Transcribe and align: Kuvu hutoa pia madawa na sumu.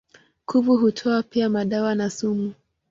Kuvu 0.45 0.77
hutoa 0.77 1.23
pia 1.23 1.49
madawa 1.49 1.95
na 1.95 2.09
sumu. 2.09 2.53